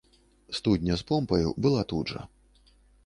Студня 0.59 0.97
з 1.01 1.05
помпаю 1.11 1.53
была 1.67 1.85
тут 1.93 2.13
жа. 2.15 2.27